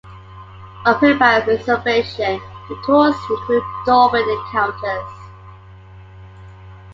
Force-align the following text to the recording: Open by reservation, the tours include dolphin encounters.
Open 0.83 1.19
by 1.19 1.45
reservation, 1.45 2.41
the 2.67 2.81
tours 2.83 3.15
include 3.29 3.63
dolphin 3.85 4.27
encounters. 4.27 5.27